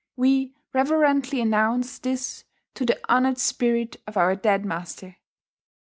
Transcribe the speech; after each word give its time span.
We 0.15 0.55
reverently 0.73 1.41
announce 1.41 1.99
this 1.99 2.43
to 2.73 2.87
the 2.87 2.99
honoured 3.07 3.37
spirit 3.37 3.97
of 4.07 4.17
our 4.17 4.35
dead 4.35 4.65
master. 4.65 5.17